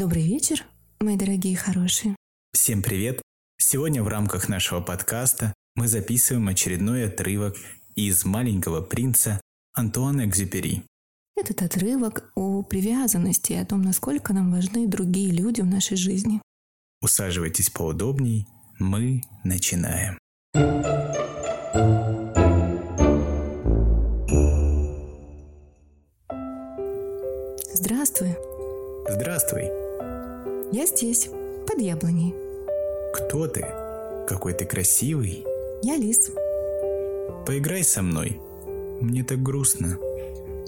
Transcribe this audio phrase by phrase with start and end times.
[0.00, 0.64] Добрый вечер,
[0.98, 2.16] мои дорогие хорошие.
[2.54, 3.20] Всем привет!
[3.58, 7.54] Сегодня в рамках нашего подкаста мы записываем очередной отрывок
[7.96, 9.42] из «Маленького принца»
[9.74, 10.84] Антуана Экзюпери.
[11.36, 16.40] Этот отрывок о привязанности и о том, насколько нам важны другие люди в нашей жизни.
[17.02, 20.16] Усаживайтесь поудобней, мы начинаем.
[31.00, 31.30] Здесь,
[31.66, 32.34] под яблоней.
[33.14, 33.66] Кто ты?
[34.28, 35.46] Какой ты красивый.
[35.82, 36.30] Я Лис.
[37.46, 38.38] Поиграй со мной.
[39.00, 39.98] Мне так грустно.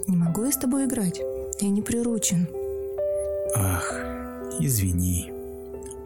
[0.07, 1.21] Не могу я с тобой играть.
[1.61, 2.49] Я не приручен.
[3.55, 3.95] Ах,
[4.59, 5.31] извини.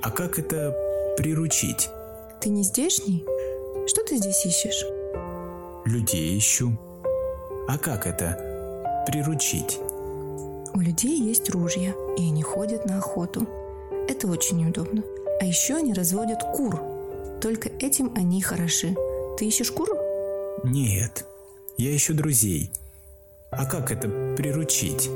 [0.02, 0.76] А как это
[1.16, 1.88] приручить?
[2.40, 3.24] Ты не здешний?
[3.86, 4.84] Что ты здесь ищешь?
[5.84, 6.72] Людей ищу.
[7.68, 9.78] А как это приручить?
[10.74, 13.46] У людей есть ружья, и они ходят на охоту.
[14.08, 15.02] Это очень неудобно.
[15.40, 16.80] А еще они разводят кур.
[17.40, 18.94] Только этим они хороши.
[19.38, 19.88] Ты ищешь кур?
[20.64, 21.24] Нет,
[21.76, 22.70] я ищу друзей.
[23.50, 25.10] А как это приручить?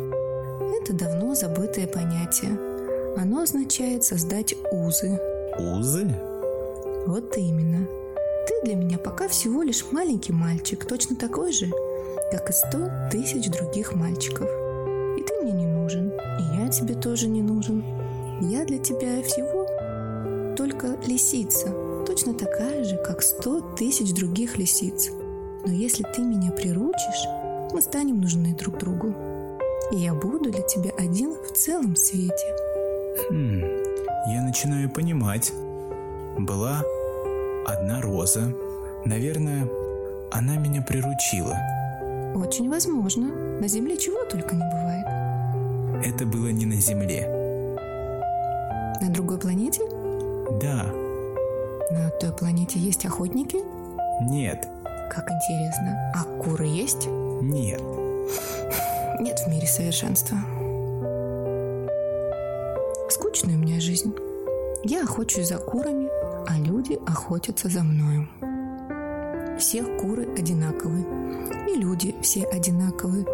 [0.82, 2.58] Это давно забытое понятие.
[3.16, 5.19] Оно означает создать узы.
[5.58, 6.06] Узы?
[7.06, 7.86] Вот именно.
[8.47, 11.70] Ты для меня пока всего лишь маленький мальчик, точно такой же,
[12.30, 14.48] как и сто тысяч других мальчиков.
[15.19, 17.82] И ты мне не нужен, и я тебе тоже не нужен.
[18.41, 19.66] Я для тебя всего
[20.56, 21.69] только лисица,
[22.06, 25.10] точно такая же, как сто тысяч других лисиц.
[25.66, 27.27] Но если ты меня приручишь,
[27.72, 29.14] мы станем нужны друг другу.
[29.92, 32.56] И я буду для тебя один в целом свете.
[33.28, 33.62] Хм,
[34.28, 35.52] я начинаю понимать.
[36.38, 36.82] Была
[37.66, 38.54] одна роза.
[39.04, 39.69] Наверное,
[40.30, 41.58] она меня приручила.
[42.34, 43.27] Очень возможно.
[43.60, 46.06] На Земле чего только не бывает.
[46.06, 47.39] Это было не на Земле.
[49.00, 49.81] На другой планете?
[50.61, 50.84] Да.
[51.91, 53.59] На той планете есть охотники?
[54.28, 54.69] Нет.
[55.11, 56.12] Как интересно.
[56.15, 57.06] А куры есть?
[57.06, 57.81] Нет.
[59.21, 60.37] Нет в мире совершенства.
[63.09, 64.15] Скучная у меня жизнь.
[64.84, 66.09] Я охочусь за курами,
[66.47, 68.28] а люди охотятся за мною.
[69.59, 71.05] Все куры одинаковые,
[71.69, 73.25] и люди все одинаковые.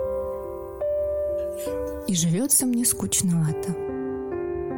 [2.06, 3.85] И живется мне скучновато.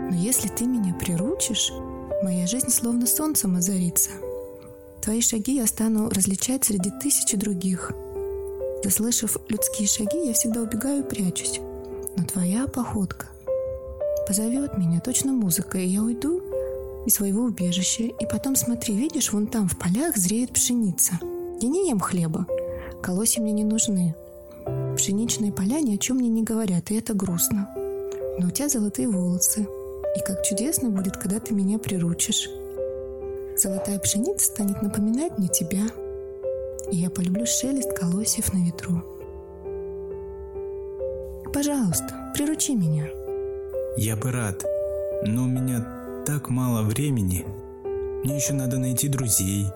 [0.08, 1.70] Но если ты меня приручишь,
[2.22, 4.10] моя жизнь словно солнцем озарится.
[5.02, 7.92] Твои шаги я стану различать среди тысячи других.
[8.82, 11.60] Заслышав людские шаги, я всегда убегаю и прячусь.
[12.16, 13.26] Но твоя походка
[14.26, 16.42] позовет меня точно музыка, и я уйду
[17.06, 18.04] из своего убежища.
[18.04, 21.19] И потом смотри, видишь, вон там в полях зреет пшеница.
[21.60, 22.46] Я не ем хлеба,
[23.02, 24.14] колосья мне не нужны.
[24.96, 27.69] Пшеничные поля ни о чем мне не говорят, и это грустно.
[28.38, 29.66] Но у тебя золотые волосы,
[30.16, 32.48] и как чудесно будет, когда ты меня приручишь.
[33.56, 35.82] Золотая пшеница станет напоминать мне тебя,
[36.91, 39.02] и я полюблю шелест колосьев на ветру.
[41.52, 43.08] Пожалуйста, приручи меня.
[43.96, 44.64] Я бы рад,
[45.26, 45.84] но у меня
[46.25, 47.44] так мало времени.
[48.22, 49.66] Мне еще надо найти друзей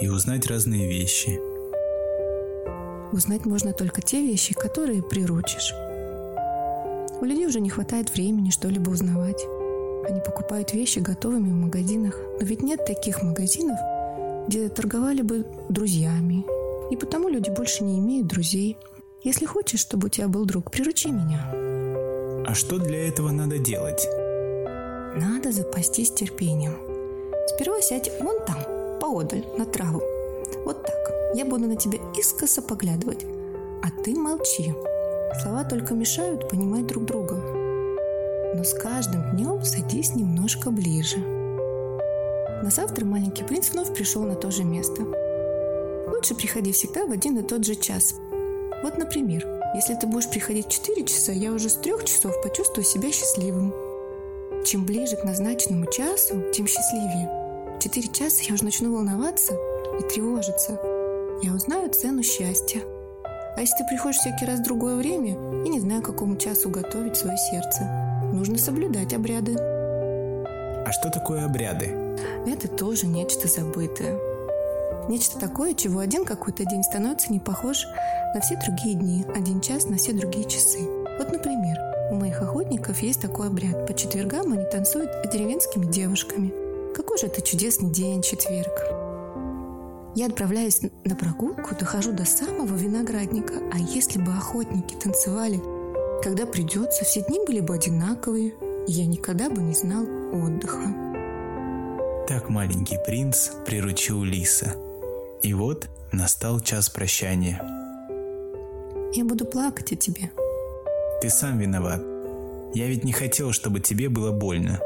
[0.00, 1.38] и узнать разные вещи.
[3.12, 5.72] Узнать можно только те вещи, которые приручишь.
[7.20, 9.44] У людей уже не хватает времени что-либо узнавать.
[10.08, 12.18] Они покупают вещи готовыми в магазинах.
[12.40, 13.76] Но ведь нет таких магазинов,
[14.48, 16.46] где торговали бы друзьями.
[16.90, 18.78] И потому люди больше не имеют друзей.
[19.22, 21.50] Если хочешь, чтобы у тебя был друг, приручи меня.
[22.46, 24.08] А что для этого надо делать?
[25.14, 26.72] Надо запастись терпением.
[27.48, 28.58] Сперва сядь вон там,
[29.00, 30.00] поодаль, на траву.
[30.64, 31.12] Вот так.
[31.34, 33.26] Я буду на тебя искоса поглядывать.
[33.82, 34.72] А ты молчи.
[35.42, 37.57] Слова только мешают понимать друг друга
[38.54, 41.18] но с каждым днем садись немножко ближе.
[41.18, 45.02] На завтра маленький принц вновь пришел на то же место.
[46.08, 48.14] Лучше приходи всегда в один и тот же час.
[48.82, 52.84] Вот, например, если ты будешь приходить в 4 часа, я уже с трех часов почувствую
[52.84, 53.74] себя счастливым.
[54.64, 57.76] Чем ближе к назначенному часу, тем счастливее.
[57.76, 59.54] В 4 часа я уже начну волноваться
[59.98, 60.80] и тревожиться.
[61.42, 62.80] Я узнаю цену счастья.
[63.56, 65.32] А если ты приходишь всякий раз в другое время,
[65.64, 69.56] я не знаю, к какому часу готовить свое сердце нужно соблюдать обряды.
[69.56, 71.86] А что такое обряды?
[72.46, 74.18] Это тоже нечто забытое.
[75.08, 77.86] Нечто такое, чего один какой-то день становится не похож
[78.34, 80.80] на все другие дни, один час на все другие часы.
[81.18, 81.78] Вот, например,
[82.10, 83.86] у моих охотников есть такой обряд.
[83.86, 86.52] По четвергам они танцуют с деревенскими девушками.
[86.94, 88.72] Какой же это чудесный день, четверг.
[90.14, 93.54] Я отправляюсь на прогулку, дохожу до самого виноградника.
[93.72, 95.60] А если бы охотники танцевали
[96.22, 98.54] когда придется, все дни были бы одинаковые,
[98.86, 101.08] я никогда бы не знал отдыха.
[102.26, 104.74] Так маленький принц приручил лиса.
[105.42, 107.62] И вот настал час прощания.
[109.14, 110.30] Я буду плакать о тебе.
[111.22, 112.02] Ты сам виноват.
[112.74, 114.80] Я ведь не хотел, чтобы тебе было больно.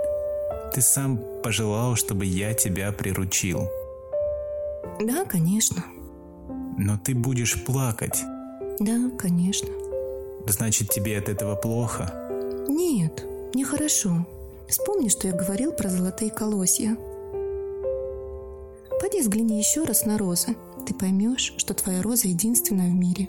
[0.72, 3.68] Ты сам пожелал, чтобы я тебя приручил.
[5.00, 5.84] Да, конечно.
[6.78, 8.22] Но ты будешь плакать.
[8.78, 9.68] Да, конечно.
[10.46, 12.12] Значит, тебе от этого плохо?
[12.68, 13.24] Нет,
[13.54, 14.26] нехорошо.
[14.68, 16.96] Вспомни, что я говорил про золотые колосья.
[19.00, 20.56] Пойди взгляни еще раз на розы.
[20.86, 23.28] Ты поймешь, что твоя роза единственная в мире.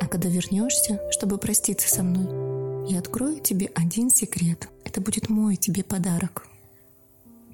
[0.00, 4.68] А когда вернешься, чтобы проститься со мной, я открою тебе один секрет.
[4.84, 6.46] Это будет мой тебе подарок.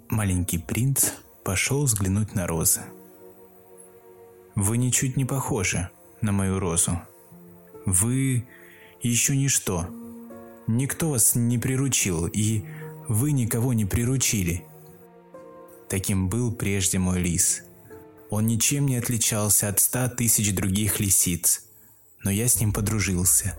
[0.08, 1.10] Маленький принц
[1.44, 2.80] пошел взглянуть на розы.
[4.54, 5.88] Вы ничуть не похожи
[6.20, 7.00] на мою розу.
[7.86, 8.46] Вы
[9.08, 9.88] еще ничто.
[10.66, 12.64] Никто вас не приручил, и
[13.08, 14.64] вы никого не приручили.
[15.88, 17.62] Таким был прежде мой лис.
[18.30, 21.64] Он ничем не отличался от ста тысяч других лисиц,
[22.24, 23.58] но я с ним подружился.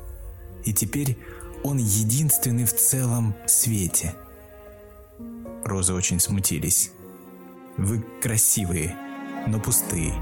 [0.66, 1.18] И теперь
[1.63, 4.16] он единственный в целом свете.
[5.63, 6.92] Розы очень смутились.
[7.78, 8.95] Вы красивые,
[9.48, 10.13] но пустые.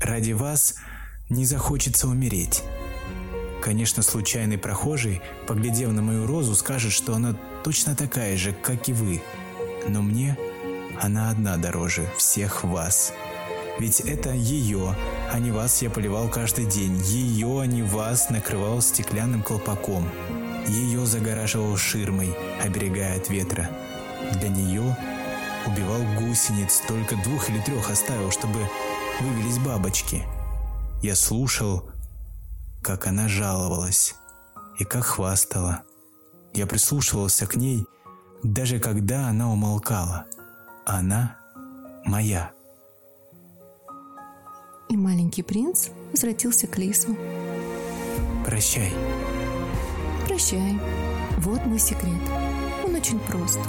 [0.00, 0.74] Ради вас
[1.30, 2.62] не захочется умереть.
[3.62, 8.92] Конечно, случайный прохожий, поглядев на мою розу, скажет, что она точно такая же, как и
[8.92, 9.22] вы.
[9.86, 10.36] Но мне
[11.00, 13.12] она одна дороже всех вас.
[13.78, 14.96] Ведь это ее,
[15.32, 17.00] а не вас я поливал каждый день.
[17.04, 20.10] Ее, а не вас накрывал стеклянным колпаком.
[20.66, 23.70] Ее загораживал ширмой, оберегая от ветра.
[24.40, 24.96] Для нее
[25.68, 28.58] убивал гусениц, только двух или трех оставил, чтобы
[29.20, 30.24] вывелись бабочки.
[31.00, 31.88] Я слушал,
[32.82, 34.14] как она жаловалась
[34.78, 35.82] и как хвастала.
[36.52, 37.86] Я прислушивался к ней,
[38.42, 40.26] даже когда она умолкала.
[40.84, 41.38] Она
[42.04, 42.50] моя.
[44.88, 47.16] И маленький принц возвратился к лису.
[48.44, 48.92] Прощай.
[50.26, 50.78] Прощай.
[51.38, 52.20] Вот мой секрет.
[52.84, 53.60] Он очень прост.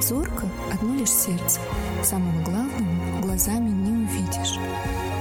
[0.00, 1.60] Зорко одно лишь сердце.
[2.02, 4.58] Самого главного глазами не увидишь.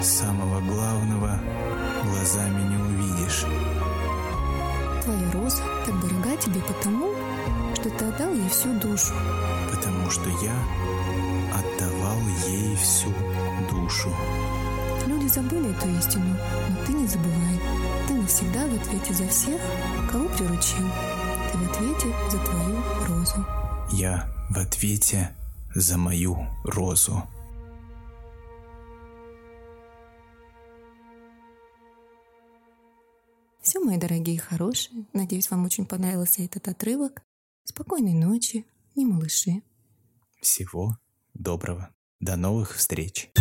[0.02, 1.40] Самого главного
[2.04, 2.73] глазами не
[3.24, 3.46] увидишь.
[5.04, 7.14] Твоя роза так дорога тебе потому,
[7.76, 9.14] что ты отдал ей всю душу.
[9.72, 10.56] Потому что я
[11.54, 12.18] отдавал
[12.48, 13.14] ей всю
[13.70, 14.10] душу.
[15.08, 16.38] Люди забыли эту истину,
[16.70, 17.60] но ты не забывай.
[18.08, 19.62] Ты навсегда в ответе за всех,
[20.12, 20.88] кого приручил.
[21.52, 23.46] Ты в ответе за твою розу.
[23.92, 25.32] Я в ответе
[25.76, 27.24] за мою розу.
[33.84, 35.06] Мои дорогие и хорошие.
[35.14, 37.22] Надеюсь, вам очень понравился этот отрывок.
[37.64, 38.66] Спокойной ночи,
[38.96, 39.62] не малыши.
[40.42, 40.98] Всего
[41.34, 41.94] доброго.
[42.20, 43.32] До новых встреч.